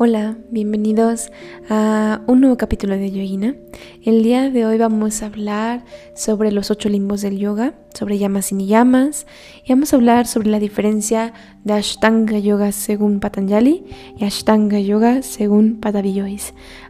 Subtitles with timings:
[0.00, 1.32] Hola, bienvenidos
[1.68, 3.56] a un nuevo capítulo de Yogina.
[4.04, 5.84] El día de hoy vamos a hablar
[6.14, 9.26] sobre los ocho limbos del yoga, sobre llamas y niyamas,
[9.64, 11.34] y vamos a hablar sobre la diferencia
[11.64, 16.38] de Ashtanga Yoga según Patanjali y Ashtanga Yoga según Patabi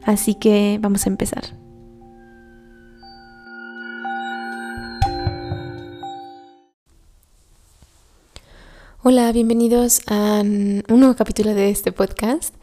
[0.04, 1.44] Así que vamos a empezar.
[9.02, 12.57] Hola, bienvenidos a un nuevo capítulo de este podcast.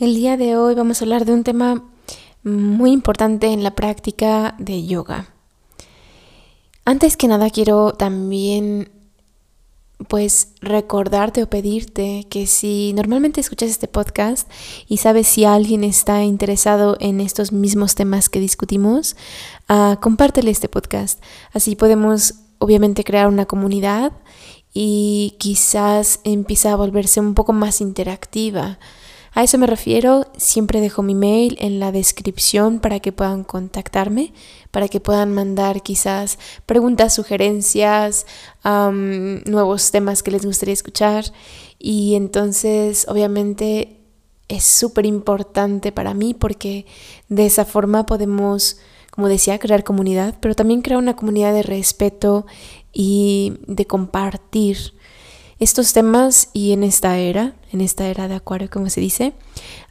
[0.00, 1.84] El día de hoy vamos a hablar de un tema
[2.42, 5.28] muy importante en la práctica de yoga.
[6.86, 8.90] Antes que nada quiero también
[10.08, 14.50] pues recordarte o pedirte que si normalmente escuchas este podcast
[14.88, 19.16] y sabes si alguien está interesado en estos mismos temas que discutimos,
[19.68, 21.22] uh, compártele este podcast.
[21.52, 24.12] Así podemos obviamente crear una comunidad
[24.72, 28.78] y quizás empieza a volverse un poco más interactiva.
[29.32, 34.32] A eso me refiero, siempre dejo mi mail en la descripción para que puedan contactarme,
[34.72, 38.26] para que puedan mandar quizás preguntas, sugerencias,
[38.64, 41.24] nuevos temas que les gustaría escuchar.
[41.78, 44.00] Y entonces, obviamente,
[44.48, 46.84] es súper importante para mí porque
[47.28, 48.78] de esa forma podemos,
[49.12, 52.46] como decía, crear comunidad, pero también crear una comunidad de respeto
[52.92, 54.94] y de compartir
[55.60, 59.34] estos temas y en esta era, en esta era de Acuario, como se dice,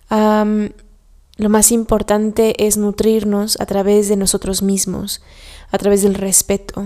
[0.10, 5.22] lo más importante es nutrirnos a través de nosotros mismos,
[5.72, 6.86] a través del respeto.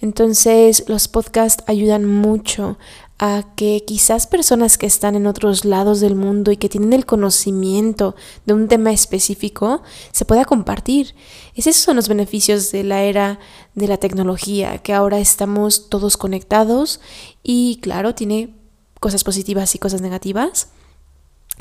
[0.00, 2.78] Entonces los podcasts ayudan mucho
[3.18, 7.04] a que quizás personas que están en otros lados del mundo y que tienen el
[7.04, 8.14] conocimiento
[8.46, 11.14] de un tema específico se pueda compartir.
[11.54, 13.40] Esos son los beneficios de la era
[13.74, 17.00] de la tecnología, que ahora estamos todos conectados
[17.42, 18.54] y claro, tiene
[19.00, 20.68] cosas positivas y cosas negativas.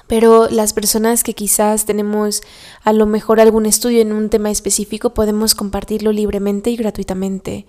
[0.06, 2.42] Pero las personas que quizás tenemos
[2.84, 7.66] a lo mejor algún estudio en un tema específico podemos compartirlo libremente y gratuitamente.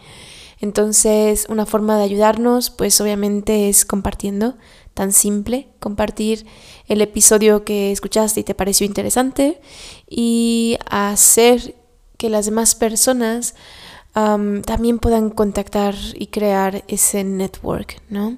[0.61, 4.57] Entonces, una forma de ayudarnos, pues obviamente es compartiendo,
[4.95, 6.47] tan simple, compartir
[6.87, 9.61] el episodio que escuchaste y te pareció interesante
[10.09, 11.77] y hacer
[12.17, 13.55] que las demás personas
[14.13, 18.37] también puedan contactar y crear ese network, ¿no?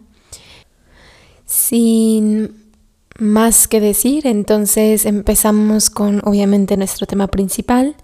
[1.46, 2.70] Sin
[3.18, 7.96] más que decir, entonces empezamos con obviamente nuestro tema principal.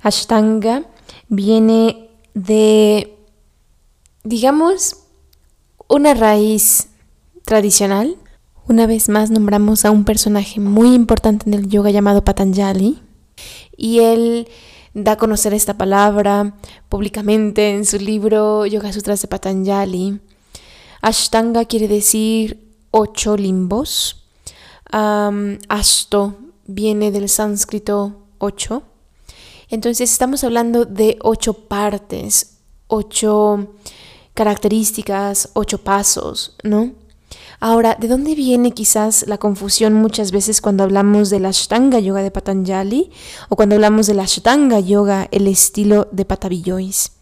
[0.00, 0.84] Ashtanga
[1.28, 3.18] viene de
[4.24, 4.96] digamos,
[5.88, 6.88] una raíz
[7.44, 8.16] tradicional.
[8.68, 13.00] Una vez más nombramos a un personaje muy importante en el yoga llamado Patanjali
[13.76, 14.48] y él
[14.94, 16.54] da a conocer esta palabra
[16.88, 20.20] públicamente en su libro Yoga Sutras de Patanjali.
[21.00, 24.24] Ashtanga quiere decir ocho limbos.
[24.92, 26.36] ashto
[26.66, 28.82] viene del sánscrito ocho.
[29.68, 33.74] Entonces estamos hablando de ocho partes, ocho
[34.34, 36.92] características, ocho pasos, ¿no?
[37.60, 42.22] Ahora, ¿de dónde viene quizás la confusión muchas veces cuando hablamos de la Ashtanga Yoga
[42.22, 43.10] de Patanjali
[43.50, 47.12] o cuando hablamos de la Ashtanga Yoga, el estilo de Patabillois?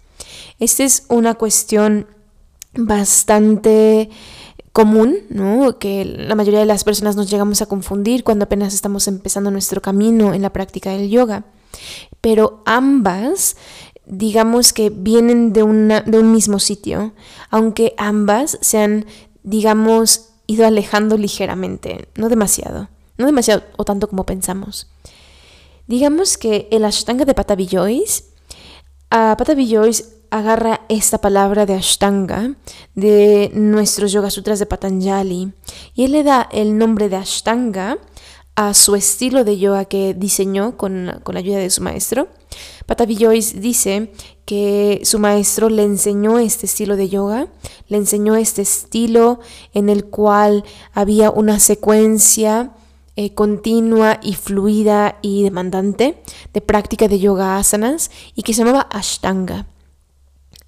[0.60, 2.06] Esta es una cuestión
[2.74, 4.10] bastante
[4.72, 5.78] común, ¿no?
[5.80, 9.82] Que la mayoría de las personas nos llegamos a confundir cuando apenas estamos empezando nuestro
[9.82, 11.44] camino en la práctica del yoga.
[12.20, 13.56] Pero ambas
[14.08, 17.12] digamos que vienen de, una, de un mismo sitio,
[17.50, 19.06] aunque ambas se han,
[19.42, 22.88] digamos, ido alejando ligeramente, no demasiado,
[23.19, 24.91] no demasiado o tanto como pensamos.
[25.86, 27.32] Digamos que el Ashtanga de
[29.10, 32.54] a Patabillois agarra esta palabra de Ashtanga
[32.94, 35.52] de nuestros Yoga Sutras de Patanjali
[35.94, 37.98] y él le da el nombre de Ashtanga
[38.54, 42.28] a su estilo de yoga que diseñó con, con la ayuda de su maestro
[42.88, 44.10] Patabi Joyce dice
[44.47, 47.49] que su maestro le enseñó este estilo de yoga,
[47.87, 49.40] le enseñó este estilo
[49.75, 50.64] en el cual
[50.94, 52.70] había una secuencia
[53.14, 56.23] eh, continua y fluida y demandante
[56.55, 59.67] de práctica de yoga asanas y que se llamaba Ashtanga.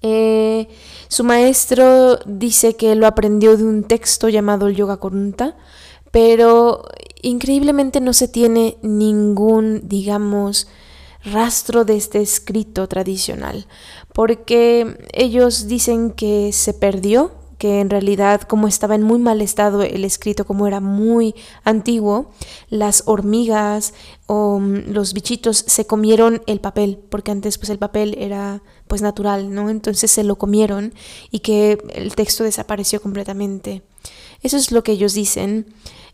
[0.03, 0.67] Eh,
[1.07, 5.57] su maestro dice que lo aprendió de un texto llamado el Yoga Korunta,
[6.11, 6.85] pero
[7.23, 10.67] increíblemente no se tiene ningún, digamos,
[11.23, 13.67] rastro de este escrito tradicional,
[14.13, 17.31] porque ellos dicen que se perdió,
[17.61, 22.31] que en realidad como estaba en muy mal estado el escrito, como era muy antiguo,
[22.69, 23.93] las hormigas
[24.25, 29.03] o mm, los bichitos se comieron el papel, porque antes pues el papel era pues
[29.03, 29.69] natural, ¿no?
[29.69, 30.91] Entonces se lo comieron
[31.29, 33.83] y que el texto desapareció completamente.
[34.41, 35.67] Eso es lo que ellos dicen.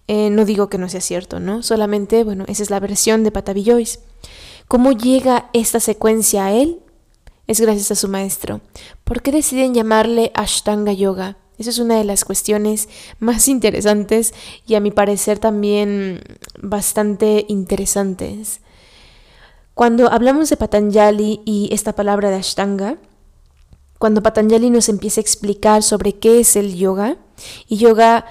[0.10, 1.64] Eh, no digo que no sea cierto, ¿no?
[1.64, 4.00] Solamente, bueno, esa es la versión de Patavillois.
[4.68, 6.82] ¿Cómo llega esta secuencia a él?
[7.48, 8.60] Es gracias a su maestro.
[9.06, 11.38] ¿Por qué deciden llamarle Ashtanga Yoga?
[11.58, 14.34] Esa es una de las cuestiones más interesantes
[14.68, 16.22] y a mi parecer también
[16.62, 18.60] bastante interesantes.
[19.74, 22.98] Cuando hablamos de Patanjali y esta palabra de Ashtanga,
[24.00, 27.18] cuando Patanjali nos empieza a explicar sobre qué es el yoga,
[27.68, 28.26] y yoga,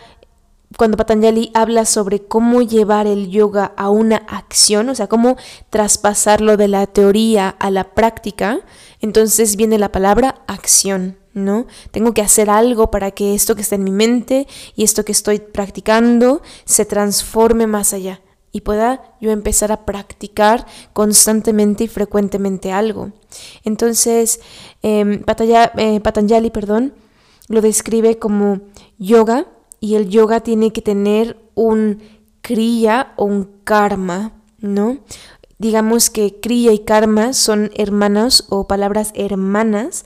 [0.76, 5.36] cuando Patanjali habla sobre cómo llevar el yoga a una acción, o sea, cómo
[5.70, 8.60] traspasarlo de la teoría a la práctica,
[9.00, 11.18] entonces viene la palabra acción.
[11.32, 11.66] ¿no?
[11.90, 15.12] Tengo que hacer algo para que esto que está en mi mente y esto que
[15.12, 22.72] estoy practicando se transforme más allá y pueda yo empezar a practicar constantemente y frecuentemente
[22.72, 23.12] algo.
[23.64, 24.40] Entonces,
[24.80, 25.22] em,
[25.76, 26.94] eh, Patanjali, perdón,
[27.48, 28.60] lo describe como
[28.96, 29.46] yoga
[29.86, 32.02] y el yoga tiene que tener un
[32.40, 34.98] kriya o un karma, ¿no?
[35.58, 40.04] Digamos que kriya y karma son hermanos o palabras hermanas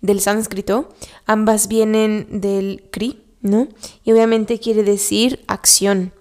[0.00, 0.88] del sánscrito.
[1.26, 3.68] Ambas vienen del kri, ¿no?
[4.02, 6.12] Y obviamente quiere decir acción.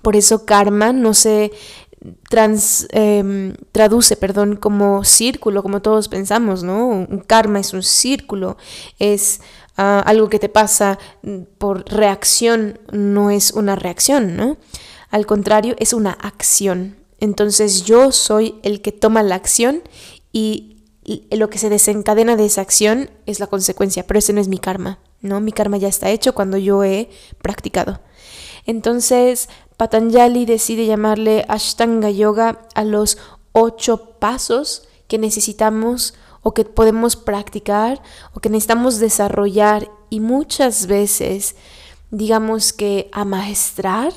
[0.00, 1.50] Por eso karma no se
[2.28, 6.86] trans, em, traduce, perdón, como círculo, como todos pensamos, ¿no?
[6.86, 8.56] Un karma es un círculo,
[9.00, 9.40] es
[9.78, 10.98] ah, algo que te pasa
[11.56, 14.58] por reacción, no es una reacción, ¿no?
[15.10, 16.96] Al contrario, es una acción.
[17.20, 19.82] Entonces yo soy el que toma la acción
[20.32, 20.76] y
[21.30, 24.58] lo que se desencadena de esa acción es la consecuencia, pero ese no es mi
[24.58, 25.40] karma, ¿no?
[25.40, 27.08] Mi karma ya está hecho cuando yo he
[27.40, 28.00] practicado.
[28.66, 29.48] Entonces,
[29.78, 33.16] Patanjali decide llamarle Ashtanga Yoga a los
[33.52, 36.14] ocho pasos que necesitamos
[36.48, 38.00] o que podemos practicar
[38.32, 41.56] o que necesitamos desarrollar y muchas veces
[42.10, 44.14] digamos que amaestrar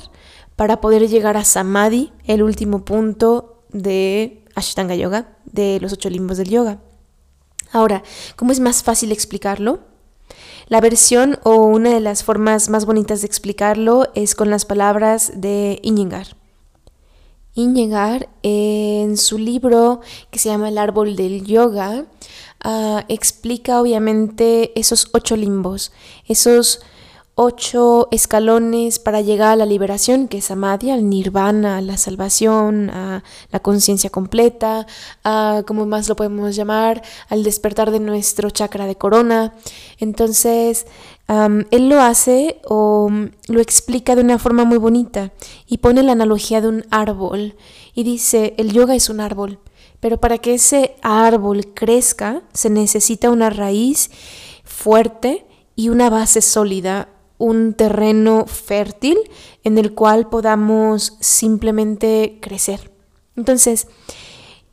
[0.56, 6.38] para poder llegar a Samadhi, el último punto de Ashtanga Yoga, de los ocho limbos
[6.38, 6.78] del yoga.
[7.70, 8.02] Ahora,
[8.34, 9.80] ¿cómo es más fácil explicarlo?
[10.68, 15.32] La versión o una de las formas más bonitas de explicarlo es con las palabras
[15.34, 16.28] de Iñigar.
[17.54, 20.00] Iñigar en su libro
[20.30, 22.06] que se llama El árbol del yoga
[22.64, 25.92] ah, explica obviamente esos ocho limbos,
[26.26, 26.80] esos
[27.34, 32.90] ocho escalones para llegar a la liberación, que es Samadhi, al nirvana, a la salvación,
[32.90, 34.86] a la conciencia completa,
[35.24, 39.54] a, como más lo podemos llamar, al despertar de nuestro chakra de corona.
[39.98, 40.86] Entonces,
[41.70, 43.10] él lo hace o
[43.48, 45.32] lo explica de una forma muy bonita
[45.66, 47.56] y pone la analogía de un árbol
[47.94, 49.58] y dice, el yoga es un árbol,
[50.00, 54.10] pero para que ese árbol crezca se necesita una raíz
[54.64, 55.46] fuerte
[55.76, 57.08] y una base sólida
[57.42, 59.18] un terreno fértil
[59.64, 62.92] en el cual podamos simplemente crecer.
[63.34, 63.88] Entonces,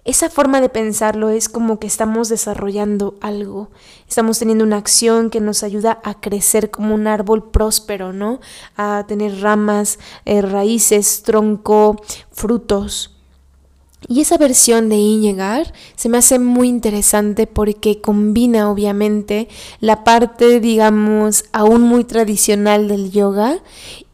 [0.06, 3.70] esa forma de pensarlo es como que estamos desarrollando algo,
[4.08, 8.40] estamos teniendo una acción que nos ayuda a crecer como un árbol próspero, ¿no?
[8.78, 12.02] A tener ramas, eh, raíces, tronco,
[12.32, 13.16] frutos.
[14.08, 19.50] Y esa versión de Iñegar se me hace muy interesante porque combina obviamente
[19.82, 23.60] la parte, digamos, aún muy tradicional del yoga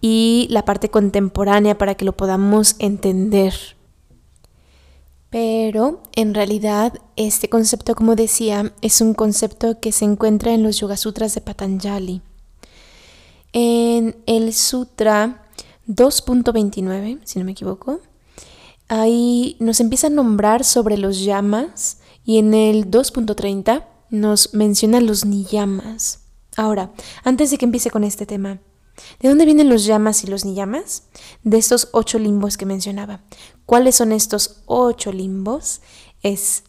[0.01, 3.74] y la parte contemporánea para que lo podamos entender.
[5.29, 10.79] Pero en realidad este concepto, como decía, es un concepto que se encuentra en los
[10.79, 12.21] Yoga Sutras de Patanjali.
[13.53, 15.45] En el Sutra
[15.87, 17.99] 2.29, si no me equivoco,
[18.87, 25.25] ahí nos empieza a nombrar sobre los llamas y en el 2.30 nos menciona los
[25.25, 26.21] niyamas.
[26.57, 26.91] Ahora,
[27.23, 28.59] antes de que empiece con este tema,
[29.19, 31.03] ¿de dónde vienen los llamas y los niyamas?
[31.43, 33.21] De estos ocho limbos que mencionaba.
[33.65, 35.81] ¿Cuáles son estos ocho limbos?
[36.21, 36.63] Es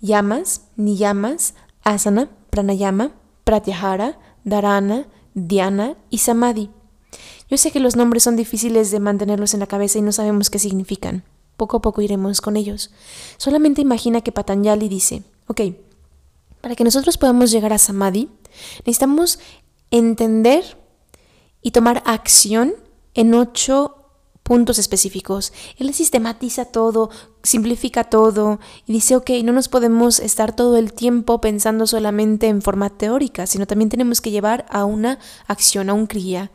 [0.00, 3.12] llamas, niyamas, asana, pranayama,
[3.44, 6.70] pratyahara, dharana, dhyana y samadhi.
[7.48, 10.50] Yo sé que los nombres son difíciles de mantenerlos en la cabeza y no sabemos
[10.50, 11.24] qué significan.
[11.56, 12.90] Poco a poco iremos con ellos.
[13.36, 15.60] Solamente imagina que Patanjali dice, ok,
[16.60, 18.28] para que nosotros podamos llegar a Samadhi,
[18.86, 19.38] necesitamos
[19.90, 20.78] entender
[21.64, 22.74] y tomar acción
[23.14, 23.96] en ocho
[24.44, 25.52] puntos específicos.
[25.78, 27.10] Él sistematiza todo,
[27.42, 32.60] simplifica todo y dice, ok, no nos podemos estar todo el tiempo pensando solamente en
[32.62, 35.18] forma teórica, sino también tenemos que llevar a una
[35.48, 36.52] acción, a un kriya.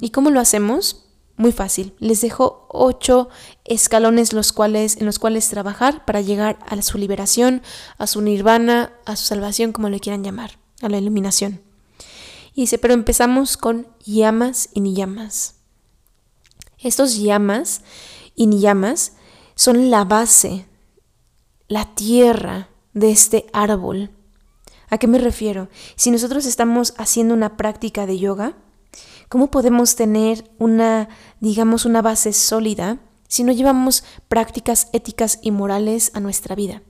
[0.00, 1.06] ¿Y cómo lo hacemos?
[1.36, 1.94] Muy fácil.
[2.00, 3.28] Les dejo ocho
[3.64, 7.62] escalones los cuales, en los cuales trabajar para llegar a su liberación,
[7.98, 11.60] a su nirvana, a su salvación, como le quieran llamar, a la iluminación.
[12.54, 15.56] Y dice, pero empezamos con llamas y ni llamas.
[16.78, 17.80] Estos llamas
[18.34, 19.12] y niyamas
[19.54, 20.66] son la base,
[21.66, 24.10] la tierra de este árbol.
[24.90, 25.68] ¿A qué me refiero?
[25.96, 28.56] Si nosotros estamos haciendo una práctica de yoga,
[29.28, 31.08] ¿cómo podemos tener una,
[31.40, 36.82] digamos, una base sólida si no llevamos prácticas éticas y morales a nuestra vida?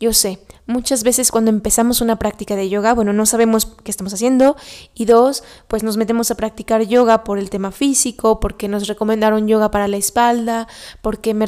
[0.00, 4.12] Yo sé, muchas veces cuando empezamos una práctica de yoga, bueno, no sabemos qué estamos
[4.12, 4.56] haciendo
[4.92, 9.46] y dos, pues nos metemos a practicar yoga por el tema físico, porque nos recomendaron
[9.46, 10.66] yoga para la espalda,
[11.00, 11.46] porque me,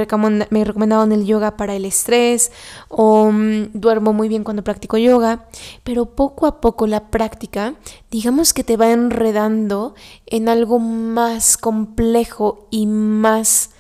[0.51, 2.53] me recomendaron el yoga para el estrés
[2.87, 5.49] o mm, duermo muy bien cuando practico yoga,
[5.83, 7.75] pero poco a poco la práctica,
[8.13, 13.71] digamos que te va enredando en algo más complejo y más,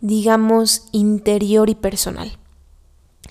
[0.00, 2.38] digamos, interior y personal.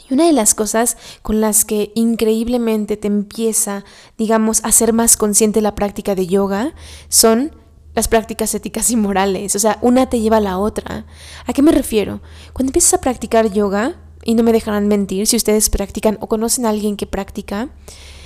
[0.10, 3.84] Y una de las cosas con las que increíblemente te empieza,
[4.18, 6.74] digamos, a ser más consciente la práctica de yoga
[7.10, 7.56] son
[7.96, 9.56] las prácticas éticas y morales.
[9.56, 11.06] O sea, una te lleva a la otra.
[11.46, 12.22] ¿A qué me refiero?
[12.54, 13.96] Cuando empiezas a practicar yoga,
[14.26, 17.70] y no me dejarán mentir, si ustedes practican o conocen a alguien que practica,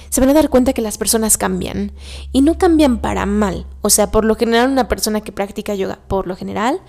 [0.10, 1.92] se van a dar cuenta que las personas cambian.
[2.32, 3.68] Y no cambian para mal.
[3.82, 6.82] O sea, por lo general una persona que practica yoga, por lo general,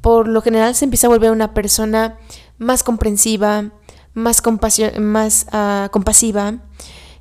[0.00, 2.18] por lo general se empieza a volver una persona
[2.56, 3.70] más comprensiva,
[4.18, 4.42] más,
[4.98, 6.58] más ah, compasiva,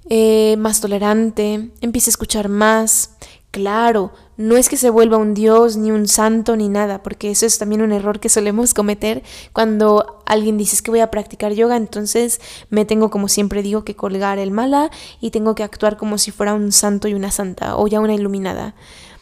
[0.10, 3.12] eh, más tolerante, empieza a escuchar más.
[3.52, 7.46] Claro, no es que se vuelva un dios, ni un santo, ni nada, porque eso
[7.46, 11.76] es también un error que solemos cometer cuando alguien dice que voy a practicar yoga,
[11.76, 12.40] entonces
[12.70, 16.32] me tengo, como siempre digo, que colgar el mala y tengo que actuar como si
[16.32, 18.76] fuera un santo y una santa, o ya una iluminada.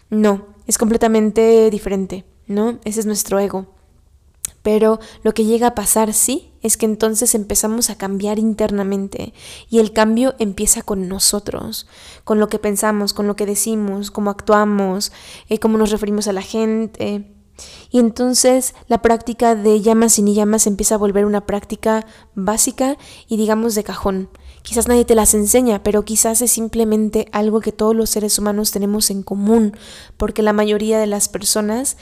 [0.10, 2.79] No, es completamente diferente, ¿no?
[2.84, 3.67] Ese es nuestro ego.
[4.63, 9.34] Pero lo que llega a pasar, sí, es que entonces empezamos a cambiar internamente
[9.69, 11.86] y el cambio empieza con nosotros,
[12.24, 15.12] con lo que pensamos, con lo que decimos, cómo actuamos,
[15.48, 17.31] eh, cómo nos referimos a la gente.
[17.91, 22.98] Y entonces la práctica de llamas y ni llamas empieza a volver una práctica básica
[23.27, 24.29] y digamos de cajón.
[24.63, 28.72] Quizás nadie te las enseña, pero quizás es simplemente algo que todos los seres humanos
[28.72, 29.77] tenemos en común,
[30.17, 31.98] porque la mayoría de las personas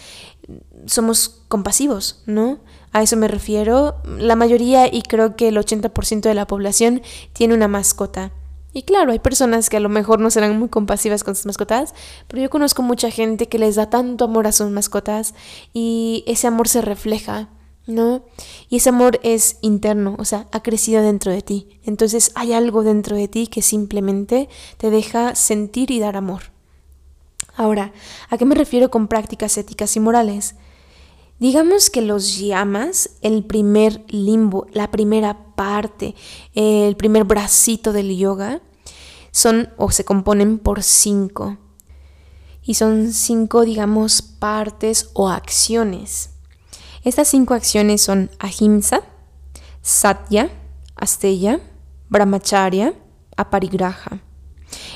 [0.86, 2.60] somos compasivos, ¿no?
[2.92, 3.96] A eso me refiero.
[4.18, 7.02] La mayoría, y creo que el 80% de la población,
[7.34, 8.32] tiene una mascota.
[8.74, 11.94] Y claro, hay personas que a lo mejor no serán muy compasivas con sus mascotas,
[12.28, 15.36] pero yo conozco mucha gente que les da tanto amor a sus mascotas
[15.74, 17.50] y ese amor se refleja,
[17.86, 18.26] ¿no?
[18.70, 21.80] Y ese amor es interno, o sea, ha crecido dentro de ti.
[21.84, 26.52] Entonces hay algo dentro de ti que simplemente te deja sentir y dar amor.
[27.56, 27.94] Ahora,
[28.32, 30.56] ¿a qué me refiero con prácticas éticas y morales?
[31.40, 36.16] Digamos que los llamas, el primer limbo, la primera parte,
[36.54, 38.62] el primer bracito del yoga,
[39.32, 41.58] son o se componen por cinco.
[42.62, 46.30] Y son cinco, digamos, partes o acciones.
[47.04, 49.02] Estas cinco acciones son ahimsa,
[49.82, 50.50] satya,
[50.96, 51.60] asteya,
[52.10, 52.94] brahmacharya,
[53.36, 54.22] aparigraha.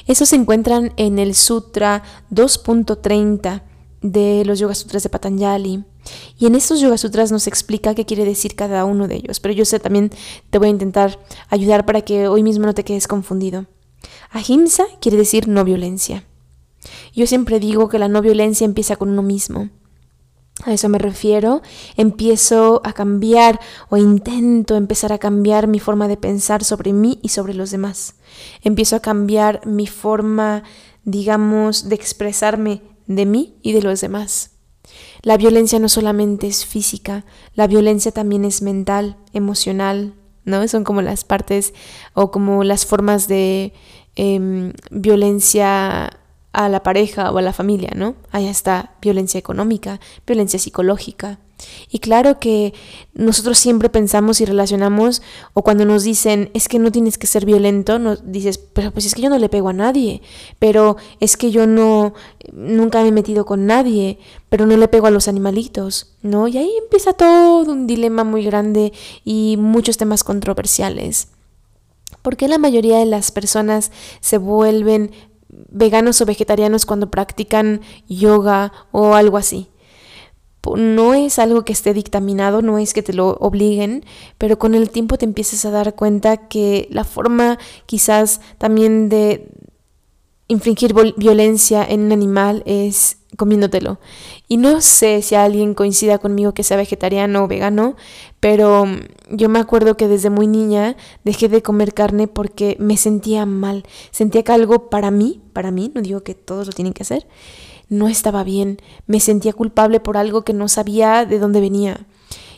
[0.05, 3.63] Esos se encuentran en el Sutra 2.30
[4.01, 5.83] de los Yoga Sutras de Patanjali.
[6.37, 9.39] Y en estos Yoga Sutras nos explica qué quiere decir cada uno de ellos.
[9.39, 10.11] Pero yo sé también
[10.49, 13.65] te voy a intentar ayudar para que hoy mismo no te quedes confundido.
[14.31, 16.25] Ahimsa quiere decir no violencia.
[17.13, 19.69] Yo siempre digo que la no violencia empieza con uno mismo.
[20.63, 21.61] A eso me refiero.
[21.95, 23.59] Empiezo a cambiar
[23.89, 28.15] o intento empezar a cambiar mi forma de pensar sobre mí y sobre los demás.
[28.63, 30.63] Empiezo a cambiar mi forma,
[31.03, 34.56] digamos, de expresarme de mí y de los demás.
[35.27, 40.13] La violencia no solamente es física, la violencia también es mental, emocional,
[40.45, 40.65] ¿no?
[40.69, 41.73] Son como las partes
[42.13, 43.73] o como las formas de
[44.15, 46.17] em, violencia
[46.53, 48.15] a la pareja o a la familia, ¿no?
[48.31, 51.39] Ahí está violencia económica, violencia psicológica.
[51.89, 52.73] Y claro que
[53.13, 55.21] nosotros siempre pensamos y relacionamos,
[55.53, 59.05] o cuando nos dicen, es que no tienes que ser violento, nos dices, pero pues
[59.05, 60.21] es que yo no le pego a nadie,
[60.59, 62.13] pero es que yo no,
[62.53, 66.47] nunca me he metido con nadie, pero no le pego a los animalitos, ¿no?
[66.47, 68.93] Y ahí empieza todo un dilema muy grande
[69.25, 71.29] y muchos temas controversiales.
[72.21, 75.11] ¿Por qué la mayoría de las personas se vuelven
[75.49, 79.69] veganos o vegetarianos cuando practican yoga o algo así.
[80.75, 84.03] No es algo que esté dictaminado, no es que te lo obliguen,
[84.37, 89.49] pero con el tiempo te empiezas a dar cuenta que la forma quizás también de
[90.47, 93.99] infringir violencia en un animal es comiéndotelo.
[94.47, 97.95] Y no sé si alguien coincida conmigo que sea vegetariano o vegano,
[98.39, 98.99] pero mm,
[99.31, 103.83] yo me acuerdo que desde muy niña dejé de comer carne porque me sentía mal.
[104.11, 107.27] Sentía que algo para mí, para mí, no digo que todos lo tienen que hacer,
[107.89, 112.05] no estaba bien, me sentía culpable por algo que no sabía de dónde venía.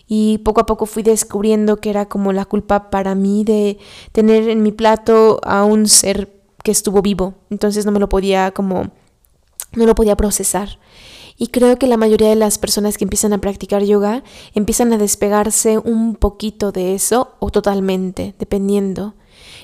[0.08, 3.78] Y poco a poco fui descubriendo que era como la culpa para mí de
[4.12, 7.36] tener en mi plato a un ser que estuvo vivo.
[7.52, 8.90] Entonces no me lo podía como
[9.74, 10.80] no lo podía procesar.
[11.38, 14.24] Y creo que la mayoría de las personas que empiezan a practicar yoga
[14.56, 19.14] empiezan a despegarse un poquito de eso o totalmente, dependiendo.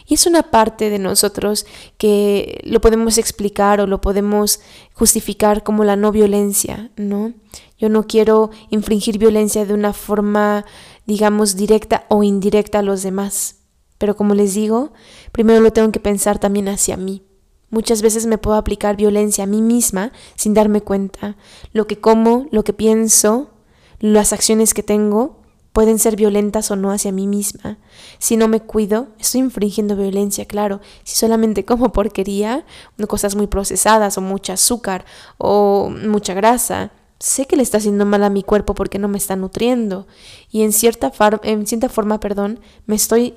[0.07, 1.65] Y es una parte de nosotros
[1.97, 4.59] que lo podemos explicar o lo podemos
[4.93, 7.33] justificar como la no violencia, ¿no?
[7.77, 10.65] Yo no quiero infringir violencia de una forma,
[11.05, 13.57] digamos, directa o indirecta a los demás.
[13.97, 14.93] Pero como les digo,
[15.31, 17.23] primero lo tengo que pensar también hacia mí.
[17.69, 21.35] Muchas veces me puedo aplicar violencia a mí misma sin darme cuenta.
[21.73, 23.51] Lo que como, lo que pienso,
[23.99, 25.41] las acciones que tengo
[25.75, 27.77] pueden ser violentas o no hacia mí misma.
[28.17, 30.79] Si no me cuido, estoy infringiendo violencia, claro.
[31.03, 32.65] Si solamente como porquería,
[33.09, 35.03] cosas muy procesadas o mucho azúcar
[35.37, 39.17] o mucha grasa, sé que le está haciendo mal a mi cuerpo porque no me
[39.17, 40.07] está nutriendo.
[40.49, 41.11] Y en cierta,
[41.43, 43.33] en cierta forma, perdón, me estoy,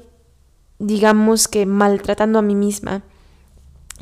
[0.78, 3.02] digamos que, maltratando a mí misma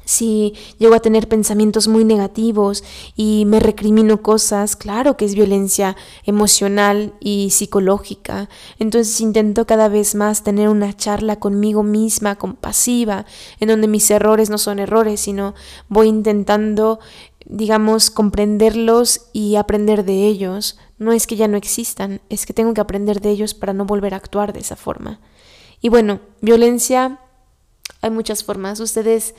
[0.05, 2.85] si llego a tener pensamientos muy negativos
[3.17, 8.49] y me recrimino cosas, claro que es violencia emocional y psicológica.
[8.79, 13.27] Entonces intento cada vez más tener una charla conmigo misma, compasiva,
[13.59, 15.55] en donde mis errores no son errores, sino
[15.89, 17.01] voy intentando
[17.49, 20.79] digamos, comprenderlos y aprender de ellos.
[20.99, 23.85] No es que ya no existan, es que tengo que aprender de ellos para no
[23.85, 25.21] volver a actuar de esa forma.
[25.81, 27.21] Y bueno, violencia
[28.01, 28.81] hay muchas formas.
[28.81, 29.35] Ustedes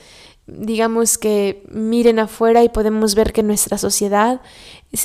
[0.48, 4.40] digamos que miren afuera y podemos ver que nuestra sociedad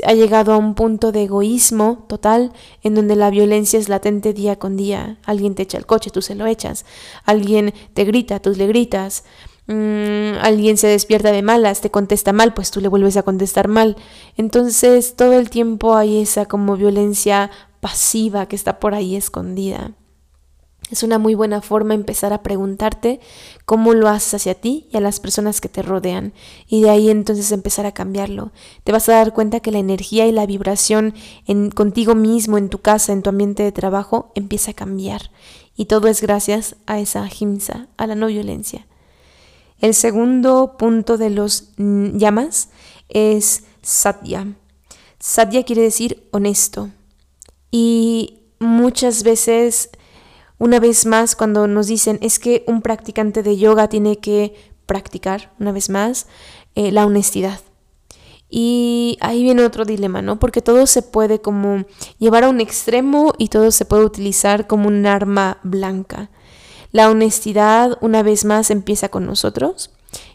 [0.05, 4.57] ha llegado a un punto de egoísmo total en donde la violencia es latente día
[4.57, 5.17] con día.
[5.25, 6.85] Alguien te echa el coche, tú se lo echas.
[7.25, 9.25] Alguien te grita, tú le gritas.
[9.67, 13.67] Mm, alguien se despierta de malas, te contesta mal, pues tú le vuelves a contestar
[13.67, 13.97] mal.
[14.37, 17.51] Entonces todo el tiempo hay esa como violencia
[17.81, 19.91] pasiva que está por ahí escondida.
[20.91, 23.19] Es una muy buena forma empezar a preguntarte
[23.65, 26.33] cómo lo haces hacia ti y a las personas que te rodean
[26.67, 28.51] y de ahí entonces empezar a cambiarlo.
[28.83, 31.15] Te vas a dar cuenta que la energía y la vibración
[31.47, 35.31] en contigo mismo, en tu casa, en tu ambiente de trabajo empieza a cambiar
[35.75, 38.85] y todo es gracias a esa ahimsa, a la no violencia.
[39.79, 42.69] El segundo punto de los llamas
[43.09, 44.53] es satya.
[45.19, 46.89] Satya quiere decir honesto
[47.71, 49.89] y muchas veces
[50.63, 55.51] una vez más, cuando nos dicen es que un practicante de yoga tiene que practicar,
[55.59, 56.25] una vez más,
[56.75, 57.59] eh, la honestidad.
[58.49, 60.39] Y ahí viene otro dilema, ¿no?
[60.39, 61.83] Porque todo se puede como
[62.17, 66.29] llevar a un extremo y todo se puede utilizar como un arma blanca.
[66.93, 69.89] La honestidad, una vez más, empieza con nosotros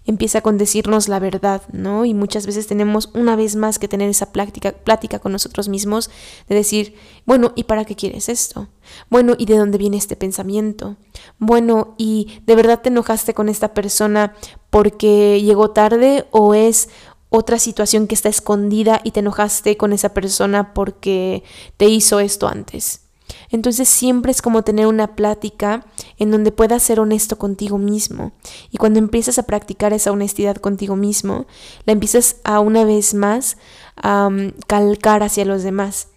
[0.04, 2.04] empieza con decirnos la verdad, ¿no?
[2.04, 6.10] Y muchas veces tenemos una vez más que tener esa plática, plática con nosotros mismos
[6.48, 6.94] de decir,
[7.26, 8.68] bueno, ¿y para qué quieres esto?
[9.10, 10.96] Bueno, ¿y de dónde viene este pensamiento?
[11.38, 14.34] Bueno, ¿y de verdad te enojaste con esta persona
[14.70, 16.88] porque llegó tarde o es
[17.30, 21.42] otra situación que está escondida y te enojaste con esa persona porque
[21.76, 23.07] te hizo esto antes?
[23.50, 25.86] Entonces siempre es como tener una plática
[26.18, 28.32] en donde puedas ser honesto contigo mismo.
[28.70, 31.46] Y cuando empiezas a practicar esa honestidad contigo mismo,
[31.84, 33.56] la empiezas a una vez más
[33.96, 34.30] a
[34.66, 36.08] calcar hacia los demás,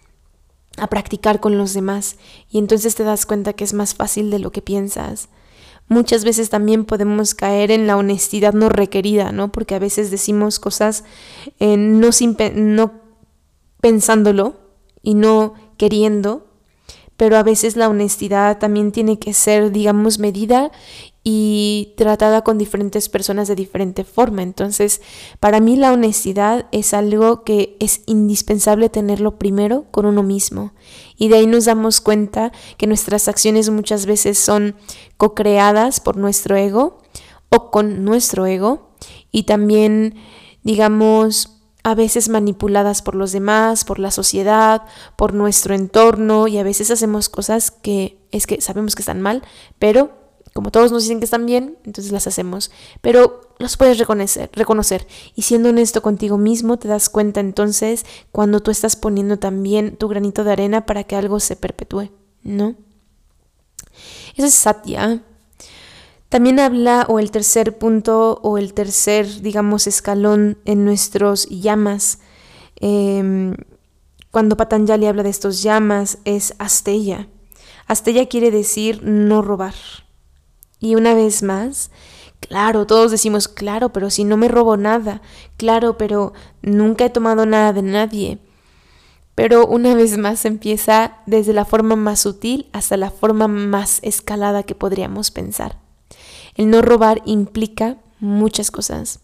[0.77, 2.17] a practicar con los demás.
[2.49, 5.29] Y entonces te das cuenta que es más fácil de lo que piensas.
[5.87, 9.51] Muchas veces también podemos caer en la honestidad no requerida, ¿no?
[9.51, 11.03] Porque a veces decimos cosas
[11.59, 12.93] eh, no, sin, no
[13.81, 14.55] pensándolo
[15.01, 16.50] y no queriendo,
[17.21, 20.71] pero a veces la honestidad también tiene que ser, digamos, medida
[21.23, 24.41] y tratada con diferentes personas de diferente forma.
[24.41, 25.03] Entonces,
[25.39, 30.73] para mí la honestidad es algo que es indispensable tenerlo primero con uno mismo.
[31.15, 34.75] Y de ahí nos damos cuenta que nuestras acciones muchas veces son
[35.17, 37.03] co-creadas por nuestro ego
[37.49, 38.89] o con nuestro ego.
[39.31, 40.15] Y también,
[40.63, 44.83] digamos, a veces manipuladas por los demás, por la sociedad,
[45.15, 49.43] por nuestro entorno y a veces hacemos cosas que es que sabemos que están mal,
[49.79, 50.21] pero
[50.53, 55.07] como todos nos dicen que están bien, entonces las hacemos, pero los puedes reconocer, reconocer.
[55.33, 60.07] Y siendo honesto contigo mismo te das cuenta entonces cuando tú estás poniendo también tu
[60.07, 62.11] granito de arena para que algo se perpetúe,
[62.43, 62.75] ¿no?
[64.35, 65.23] Eso es satya,
[66.31, 72.19] también habla, o el tercer punto, o el tercer, digamos, escalón en nuestros llamas.
[72.77, 73.57] Em,
[74.31, 77.27] cuando Patanjali habla de estos llamas, es Asteya.
[77.85, 79.75] Asteya quiere decir no robar.
[80.79, 81.91] Y una vez más,
[82.39, 85.21] Claro, todos decimos, claro, pero si no me robo nada,
[85.57, 88.39] claro, pero nunca he tomado nada de nadie.
[89.35, 94.63] Pero una vez más empieza desde la forma más sutil hasta la forma más escalada
[94.63, 95.80] que podríamos pensar.
[96.55, 99.19] El no robar implica muchas cosas.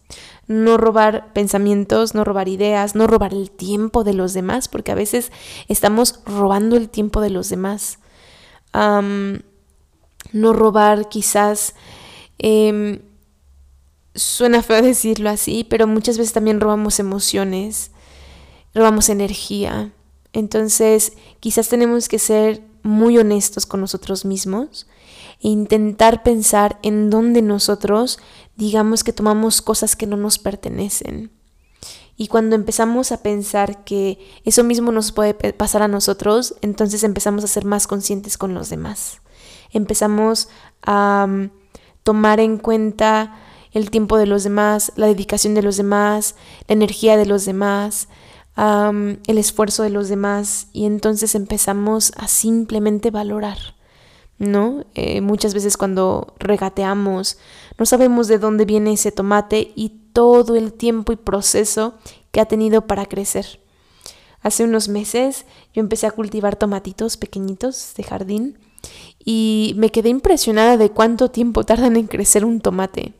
[0.46, 4.96] No robar pensamientos, no robar ideas, no robar el tiempo de los demás, porque a
[4.96, 5.30] veces
[5.68, 7.98] estamos robando el tiempo de los demás.
[8.72, 11.74] no robar quizás
[12.38, 13.00] em,
[14.18, 17.92] Suena feo decirlo así, pero muchas veces también robamos emociones,
[18.74, 19.92] robamos energía.
[20.32, 24.86] Entonces, quizás tenemos que ser muy honestos con nosotros mismos
[25.40, 28.18] e intentar pensar en dónde nosotros
[28.56, 31.30] digamos que tomamos cosas que no nos pertenecen.
[32.16, 37.44] Y cuando empezamos a pensar que eso mismo nos puede pasar a nosotros, entonces empezamos
[37.44, 39.20] a ser más conscientes con los demás.
[39.70, 40.48] Empezamos
[40.82, 41.50] a mm,
[42.02, 43.36] tomar en cuenta
[43.72, 46.34] el tiempo de los demás, la dedicación de los demás,
[46.66, 48.08] la energía de los demás,
[48.58, 53.76] el esfuerzo de los demás y entonces empezamos a simplemente valorar,
[54.38, 54.84] ¿no?
[54.94, 57.38] Eh, muchas veces cuando regateamos
[57.78, 61.94] no sabemos de dónde viene ese tomate y todo el tiempo y proceso
[62.30, 63.60] que ha tenido para crecer.
[64.40, 68.58] Hace unos meses yo empecé a cultivar tomatitos pequeñitos de jardín
[69.24, 73.14] y me quedé impresionada de cuánto tiempo tardan en crecer un tomate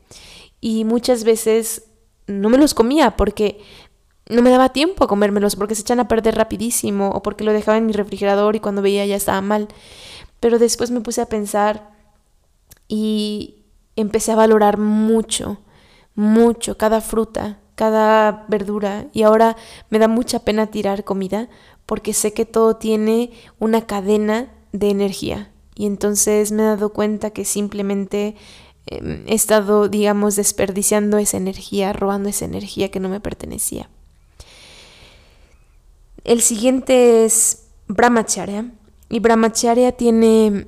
[0.61, 1.83] y muchas veces
[2.27, 3.59] no me los comía porque
[4.29, 7.51] no me daba tiempo a comérmelos porque se echan a perder rapidísimo o porque lo
[7.51, 9.67] dejaba en mi refrigerador y cuando veía ya estaba mal.
[10.39, 11.91] Pero después me puse a pensar
[12.87, 13.63] y
[13.95, 15.59] empecé a valorar mucho,
[16.15, 19.55] mucho cada fruta, cada verdura y ahora
[19.89, 21.49] me da mucha pena tirar comida
[21.85, 27.31] porque sé que todo tiene una cadena de energía y entonces me he dado cuenta
[27.31, 28.35] que simplemente
[28.89, 33.87] Em, he estado, digamos, desperdiciando esa energía, robando esa energía que no me pertenecía.
[36.23, 38.71] El siguiente es Brahmacharya.
[39.09, 40.67] Y Brahmacharya tiene,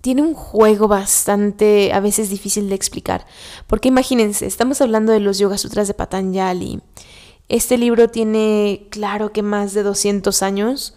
[0.00, 3.26] tiene un juego bastante, a veces difícil de explicar.
[3.66, 6.80] Porque imagínense, estamos hablando de los Yoga Sutras de Patanjali.
[7.48, 10.94] Este libro tiene, claro que más de 200 años.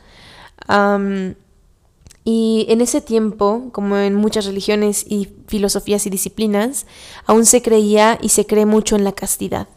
[2.26, 6.86] Y en ese tiempo, como en muchas religiones y filosofías y disciplinas,
[7.26, 9.68] aún se creía y se cree mucho en la castidad.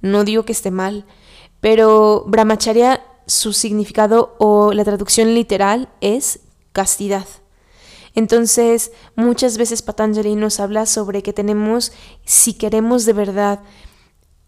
[0.00, 1.04] No digo que esté mal,
[1.60, 6.40] pero brahmacharya, su significado o la traducción literal es
[6.72, 7.26] castidad.
[8.14, 11.92] Entonces, muchas veces Patanjali nos habla sobre que tenemos,
[12.24, 13.60] si queremos de verdad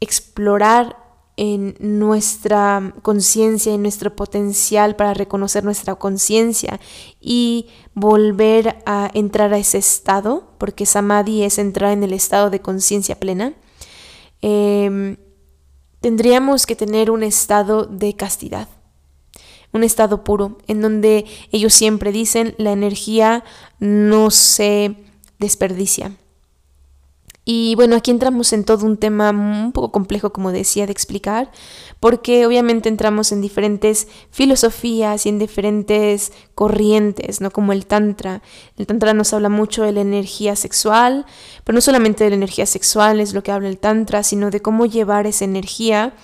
[0.00, 0.96] explorar
[1.36, 6.80] en nuestra conciencia, en nuestro potencial para reconocer nuestra conciencia
[7.20, 12.60] y volver a entrar a ese estado, porque samadhi es entrar en el estado de
[12.60, 13.54] conciencia plena,
[14.42, 15.16] em,
[16.02, 18.68] tendríamos que tener un estado de castidad,
[19.72, 23.44] un estado puro, en donde ellos siempre dicen la energía
[23.78, 24.96] no se
[25.38, 26.12] desperdicia.
[27.44, 31.50] Y bueno, aquí entramos en todo un tema un poco complejo, como decía, de explicar,
[31.98, 37.50] porque obviamente entramos en diferentes filosofías y en diferentes corrientes, ¿no?
[37.50, 38.42] Como el Tantra.
[38.76, 41.26] El Tantra nos habla mucho de la energía sexual,
[41.64, 44.62] pero no solamente de la energía sexual es lo que habla el Tantra, sino de
[44.62, 46.14] cómo llevar esa energía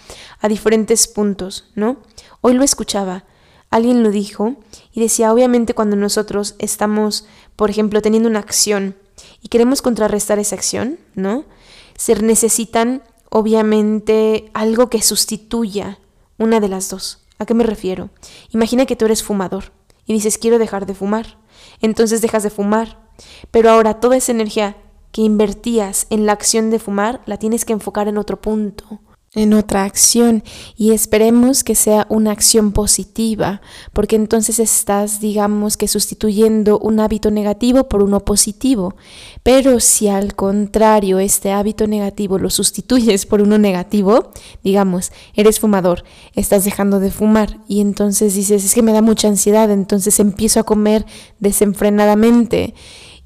[0.40, 1.96] a diferentes puntos, ¿no?
[2.42, 3.24] Hoy lo escuchaba,
[3.70, 4.54] alguien lo dijo
[4.92, 7.26] y decía, obviamente cuando nosotros estamos,
[7.56, 8.94] por ejemplo, teniendo una acción,
[9.42, 11.44] y queremos contrarrestar esa acción, ¿no?
[11.96, 15.98] Se necesitan obviamente algo que sustituya
[16.38, 17.26] una de las dos.
[17.38, 18.10] ¿A qué me refiero?
[18.50, 19.72] Imagina que tú eres fumador
[20.06, 21.38] y dices quiero dejar de fumar.
[21.80, 23.08] Entonces dejas de fumar.
[23.50, 24.76] Pero ahora toda esa energía
[25.12, 29.00] que invertías en la acción de fumar la tienes que enfocar en otro punto
[29.34, 30.42] en otra acción
[30.76, 33.60] y esperemos que sea una acción positiva,
[33.92, 38.96] porque entonces estás, digamos que sustituyendo un hábito negativo por uno positivo.
[39.42, 44.32] Pero si al contrario este hábito negativo lo sustituyes por uno negativo,
[44.64, 49.28] digamos, eres fumador, estás dejando de fumar y entonces dices, es que me da mucha
[49.28, 51.04] ansiedad, entonces empiezo a comer
[51.38, 52.74] desenfrenadamente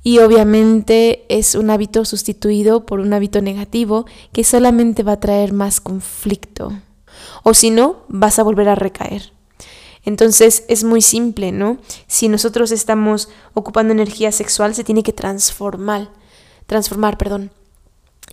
[0.02, 5.52] y obviamente es un hábito sustituido por un hábito negativo que solamente va a traer
[5.52, 6.72] más conflicto.
[7.44, 9.32] O si no, vas a volver a recaer.
[10.04, 11.78] Entonces es muy simple, ¿no?
[12.08, 16.10] Si nosotros estamos ocupando energía sexual, se tiene que transformar,
[16.66, 17.52] transformar, perdón.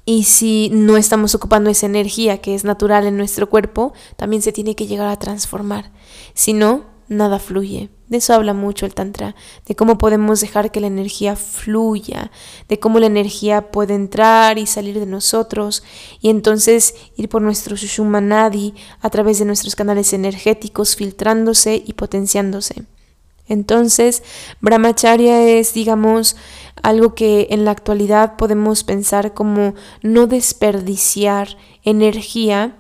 [0.06, 4.52] Y si no estamos ocupando esa energía que es natural en nuestro cuerpo, también se
[4.52, 5.92] tiene que llegar a transformar.
[6.34, 7.90] Si no, nada fluye.
[8.08, 9.36] De eso habla mucho el Tantra,
[9.68, 12.32] de cómo podemos dejar que la energía fluya,
[12.68, 15.84] de cómo la energía puede entrar y salir de nosotros
[16.22, 22.84] y entonces ir por nuestro Sushumanadi a través de nuestros canales energéticos, filtrándose y potenciándose.
[23.48, 24.24] Entonces,
[24.62, 26.36] Brahmacharya es, digamos,
[26.84, 32.76] algo que en la actualidad podemos pensar como no desperdiciar energía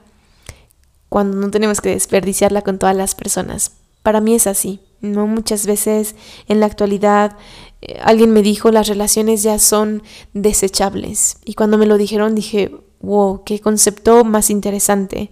[1.09, 3.78] cuando no tenemos que desperdiciarla con todas las personas.
[4.03, 4.79] Para mí es así.
[5.01, 6.15] No muchas veces
[6.47, 7.37] en la actualidad
[7.81, 12.71] eh, alguien me dijo las relaciones ya son desechables y cuando me lo dijeron dije,
[13.01, 15.31] "Wow, qué concepto más interesante."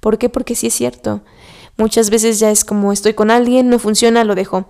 [0.00, 0.28] ¿Por qué?
[0.28, 1.22] Porque sí es cierto.
[1.76, 4.68] Muchas veces ya es como estoy con alguien, no funciona, lo dejo.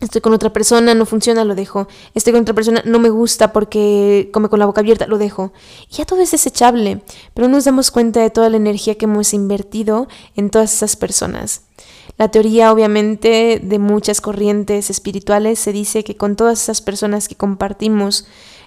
[0.00, 1.88] Estoy con otra persona, no funciona, lo dejo.
[2.14, 5.52] Estoy con otra persona, no me gusta porque come con la boca abierta, lo dejo.
[5.88, 9.06] Y ya todo es desechable, pero no nos damos cuenta de toda la energía que
[9.06, 11.62] hemos invertido en todas esas personas.
[12.16, 17.34] La teoría, obviamente, de muchas corrientes espirituales se dice que con todas esas personas que
[17.34, 18.26] compartimos,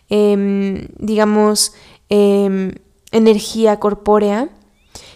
[0.10, 1.74] em, digamos,
[2.10, 2.74] em,
[3.12, 4.50] energía corpórea,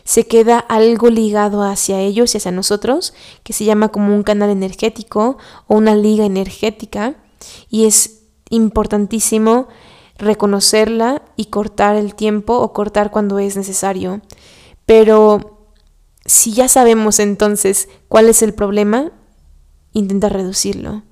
[0.03, 3.13] se queda algo ligado hacia ellos y hacia nosotros,
[3.43, 7.15] que se llama como un canal energético o una liga energética,
[7.69, 9.67] y es importantísimo
[10.17, 14.21] reconocerla y cortar el tiempo o cortar cuando es necesario.
[14.85, 15.50] Pero
[16.25, 19.11] si ya sabemos entonces cuál es el problema,
[19.93, 21.03] intenta reducirlo.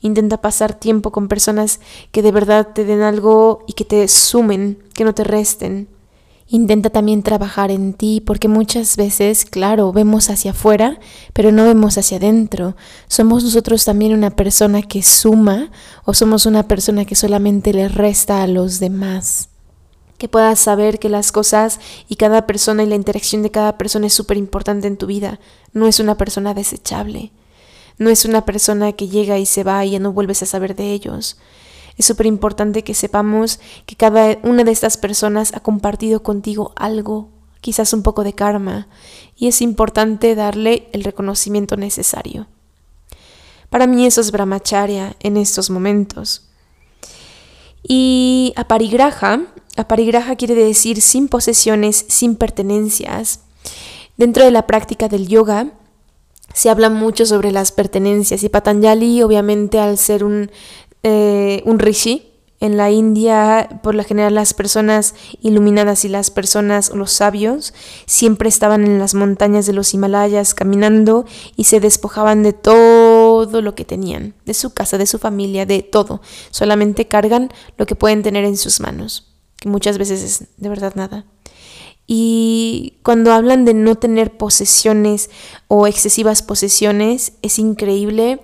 [0.00, 1.80] Intenta pasar tiempo con personas
[2.12, 5.88] que de verdad te den algo y que te sumen, que no te resten.
[6.46, 10.98] Intenta también trabajar en ti porque muchas veces, claro, vemos hacia afuera,
[11.34, 12.76] pero no vemos hacia adentro.
[13.08, 15.70] ¿Somos nosotros también una persona que suma
[16.04, 19.50] o somos una persona que solamente le resta a los demás?
[20.18, 24.08] Que puedas saber que las cosas y cada persona y la interacción de cada persona
[24.08, 25.40] es súper importante en tu vida.
[25.72, 27.32] No es una persona desechable.
[27.98, 30.76] No es una persona que llega y se va y ya no vuelves a saber
[30.76, 31.38] de ellos.
[31.96, 37.30] Es súper importante que sepamos que cada una de estas personas ha compartido contigo algo,
[37.60, 38.86] quizás un poco de karma,
[39.34, 42.46] y es importante darle el reconocimiento necesario.
[43.68, 46.48] Para mí eso es brahmacharya en estos momentos.
[47.82, 48.54] Y
[49.82, 53.40] aparigraha, aparigraha quiere decir sin posesiones, sin pertenencias.
[54.16, 55.72] Dentro de la práctica del yoga
[56.54, 60.50] se habla mucho sobre las pertenencias y Patanjali obviamente al ser un
[61.02, 62.24] eh, un rishi.
[62.60, 67.72] En la India, por lo general, las personas iluminadas y las personas, los sabios,
[68.04, 73.76] siempre estaban en las montañas de los Himalayas caminando y se despojaban de todo lo
[73.76, 76.20] que tenían, de su casa, de su familia, de todo.
[76.50, 80.94] Solamente cargan lo que pueden tener en sus manos, que muchas veces es de verdad
[80.94, 81.24] nada.
[82.06, 85.28] Y cuando hablan de no tener posesiones
[85.68, 88.40] o excesivas posesiones, es increíble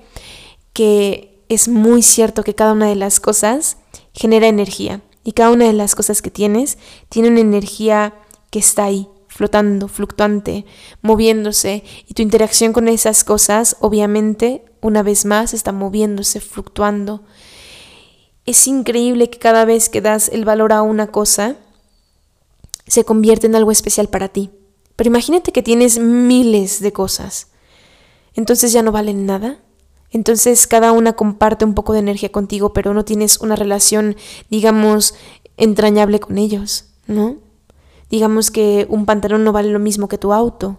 [0.74, 3.78] que es muy cierto que cada una de las cosas
[4.12, 8.14] genera energía y cada una de las cosas que tienes tiene una energía
[8.50, 10.66] que está ahí, flotando, fluctuante,
[11.00, 17.22] moviéndose y tu interacción con esas cosas obviamente una vez más está moviéndose, fluctuando.
[18.46, 21.56] Es increíble que cada vez que das el valor a una cosa
[22.86, 24.50] se convierte en algo especial para ti.
[24.96, 27.48] Pero imagínate que tienes miles de cosas.
[28.34, 29.58] Entonces ya no valen nada.
[30.10, 34.16] Entonces cada una comparte un poco de energía contigo, pero no tienes una relación,
[34.50, 35.14] digamos,
[35.56, 37.38] entrañable con ellos, ¿no?
[38.10, 40.78] Digamos que un pantalón no vale lo mismo que tu auto,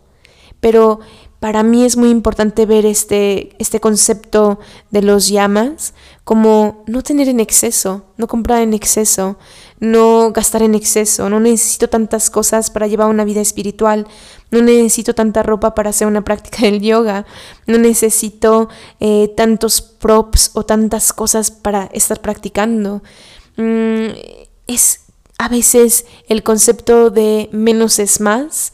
[0.62, 1.00] pero
[1.46, 7.30] para mí es muy importante ver este, este concepto de los llamas como no tener
[7.30, 9.38] en exceso, no comprar en exceso,
[9.80, 14.08] no gastar en exceso, no necesito tantas cosas para llevar una vida espiritual,
[14.50, 17.28] no necesito tanta ropa para hacer una práctica del yoga,
[17.68, 18.68] no necesito
[19.00, 23.04] eh, tantos props o tantas cosas para estar practicando.
[23.56, 24.08] Mm,
[24.66, 25.02] es
[25.38, 28.74] a veces el concepto de menos es más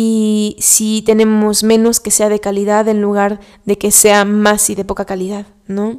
[0.00, 4.76] y si tenemos menos que sea de calidad en lugar de que sea más y
[4.76, 5.98] de poca calidad, ¿no?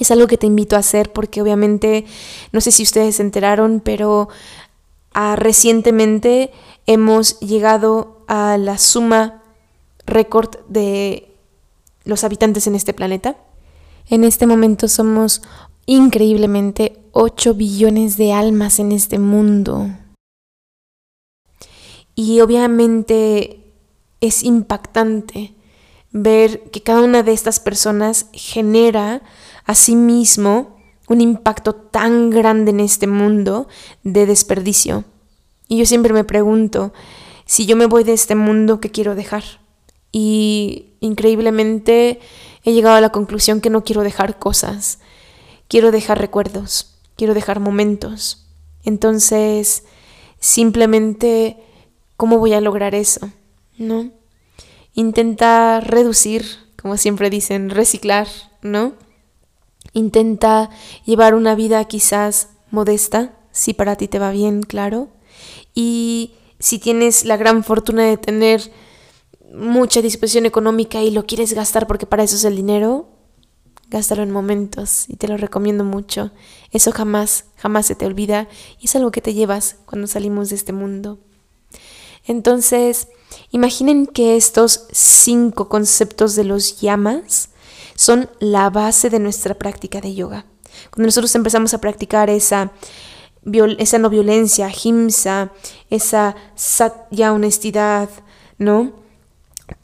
[0.00, 2.06] Es algo que te invito a hacer porque obviamente,
[2.50, 4.28] no sé si ustedes se enteraron, pero
[5.14, 6.50] ah, recientemente
[6.86, 9.44] hemos llegado a la suma
[10.04, 11.32] récord de
[12.02, 13.36] los habitantes en este planeta.
[14.10, 15.42] En este momento somos
[15.86, 19.86] increíblemente 8 billones de almas en este mundo.
[22.18, 23.72] Y obviamente
[24.20, 25.54] es impactante
[26.10, 29.22] ver que cada una de estas personas genera
[29.66, 33.68] asimismo un impacto tan grande en este mundo
[34.02, 35.04] de desperdicio.
[35.68, 36.92] Y yo siempre me pregunto,
[37.46, 39.44] si yo me voy de este mundo, ¿qué quiero dejar?
[40.12, 42.20] y increíblemente
[42.64, 44.98] he llegado a la conclusión que no quiero dejar cosas,
[45.68, 48.46] quiero dejar recuerdos, quiero dejar momentos.
[48.84, 49.84] Entonces,
[50.40, 51.62] simplemente,
[52.18, 53.30] ¿cómo voy a lograr eso?
[53.78, 54.10] ¿No?
[54.92, 56.44] Intenta reducir,
[56.76, 58.26] como siempre dicen, reciclar,
[58.60, 58.94] ¿no?
[59.92, 60.68] Intenta
[61.06, 65.08] llevar una vida quizás modesta, si para ti te va bien, claro.
[65.74, 68.72] Y si tienes la gran fortuna de tener
[69.54, 73.08] mucha disposición económica y lo quieres gastar porque para eso es el dinero,
[73.90, 76.32] gástalo en momentos y te lo recomiendo mucho.
[76.72, 78.48] Eso jamás, jamás se te olvida
[78.80, 81.20] y es algo que te llevas cuando salimos de este mundo.
[82.28, 83.08] Entonces,
[83.50, 87.48] imaginen que estos cinco conceptos de los llamas
[87.96, 90.46] son la base de nuestra práctica de yoga.
[90.90, 92.70] Cuando nosotros empezamos a practicar esa,
[93.78, 95.50] esa no violencia, himsa,
[95.90, 98.08] esa satya honestidad,
[98.58, 98.92] ¿no?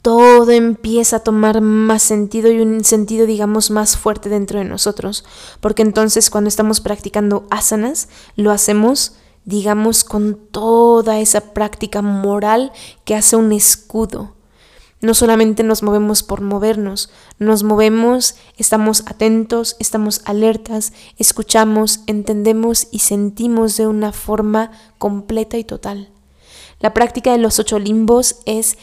[0.01, 5.25] todo empieza a tomar más sentido y un sentido, digamos, más fuerte dentro de nosotros.
[5.61, 12.71] Porque entonces cuando estamos practicando asanas, lo hacemos, digamos, con toda esa práctica moral
[13.05, 14.33] que hace un escudo.
[15.01, 22.99] No solamente nos movemos por movernos, nos movemos, estamos atentos, estamos alertas, escuchamos, entendemos y
[22.99, 26.09] sentimos de una forma completa y total.
[26.79, 28.77] La práctica de los ocho limbos es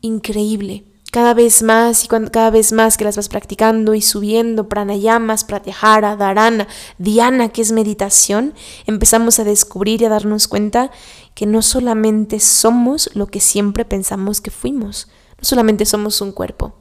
[0.00, 0.87] increíble.
[1.10, 6.16] Cada vez más y cada vez más que las vas practicando y subiendo pranayamas, pratyahara,
[6.16, 6.68] dharana,
[6.98, 8.52] dhyana, que es meditación,
[8.86, 10.90] empezamos a descubrir y a darnos cuenta
[11.34, 16.74] que no solamente somos lo que siempre pensamos que fuimos, no solamente somos un cuerpo,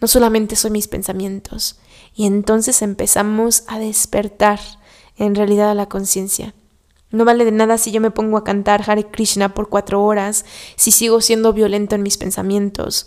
[0.00, 1.78] no solamente son mis pensamientos.
[2.14, 4.58] Y entonces empezamos a despertar
[5.16, 6.54] en realidad a la conciencia.
[7.10, 10.46] No vale de nada si yo me pongo a cantar Hare Krishna por cuatro horas,
[10.76, 13.06] si sigo siendo violento en mis pensamientos,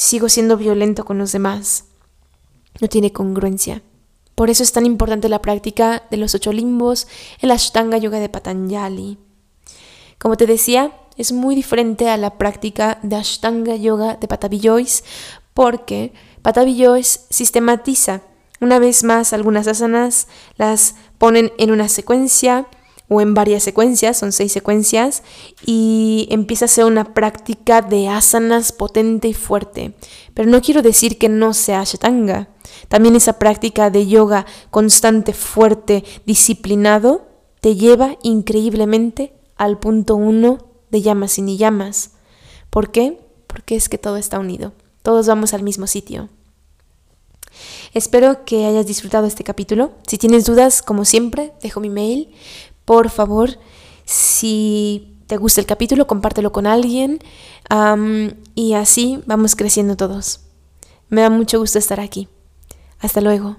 [0.00, 1.84] sigo siendo violento con los demás.
[2.80, 3.82] No tiene congruencia.
[4.34, 7.06] Por eso es tan importante la práctica de los ocho limbos,
[7.40, 9.18] el Ashtanga Yoga de Patanjali.
[10.18, 14.62] Como te decía, es muy diferente a la práctica de Ashtanga Yoga de Patabi
[15.52, 18.22] porque Patabi sistematiza
[18.58, 22.66] una vez más algunas asanas, las ponen en una secuencia,
[23.10, 25.24] o en varias secuencias, son seis secuencias,
[25.66, 29.94] y empieza a ser una práctica de asanas potente y fuerte.
[30.32, 32.48] Pero no quiero decir que no sea Ashtanga.
[32.88, 37.26] También esa práctica de yoga constante, fuerte, disciplinado,
[37.60, 40.58] te lleva increíblemente al punto uno
[40.92, 42.12] de llamas y ni llamas.
[42.70, 43.18] ¿Por qué?
[43.48, 44.72] Porque es que todo está unido.
[45.02, 46.28] Todos vamos al mismo sitio.
[47.92, 49.92] Espero que hayas disfrutado este capítulo.
[50.06, 52.32] Si tienes dudas, como siempre, dejo mi mail
[52.84, 53.58] por favor,
[54.04, 57.20] si te gusta el capítulo, compártelo con alguien
[58.54, 60.40] y así vamos creciendo todos.
[61.08, 62.28] Me da mucho gusto estar aquí.
[62.98, 63.56] Hasta luego.